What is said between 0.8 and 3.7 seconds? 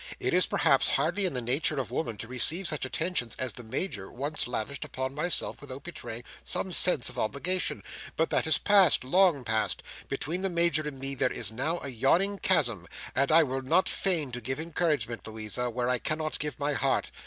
hardly in the nature of woman to receive such attentions as the